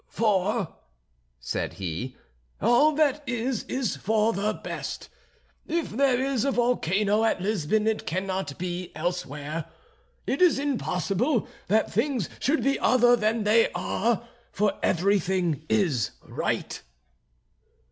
"For," 0.09 0.77
said 1.39 1.73
he, 1.73 2.17
"all 2.59 2.93
that 2.95 3.21
is 3.29 3.65
is 3.65 3.97
for 3.97 4.33
the 4.33 4.51
best. 4.51 5.09
If 5.67 5.91
there 5.91 6.19
is 6.19 6.43
a 6.43 6.49
volcano 6.49 7.23
at 7.23 7.39
Lisbon 7.39 7.85
it 7.85 8.07
cannot 8.07 8.57
be 8.57 8.91
elsewhere. 8.95 9.65
It 10.25 10.41
is 10.41 10.57
impossible 10.57 11.47
that 11.67 11.93
things 11.93 12.29
should 12.39 12.63
be 12.63 12.79
other 12.79 13.15
than 13.15 13.43
they 13.43 13.71
are; 13.73 14.27
for 14.51 14.73
everything 14.81 15.65
is 15.69 16.09
right." 16.23 16.81